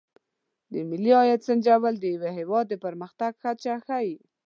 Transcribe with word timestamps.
د 0.71 0.73
ملي 0.89 1.11
عاید 1.19 1.41
سنجول 1.47 1.95
د 1.99 2.05
یو 2.13 2.23
هېواد 2.37 2.65
د 2.69 2.73
پرمختګ 2.85 3.31
کچه 3.43 3.73
ښيي. 3.85 4.15